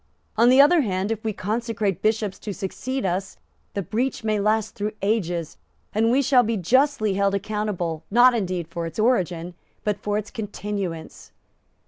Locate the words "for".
8.67-8.87, 10.01-10.17